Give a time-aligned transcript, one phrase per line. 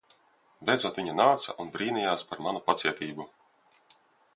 [0.69, 3.31] Beidzot viņa nāca un brīnijās par manu pacietību.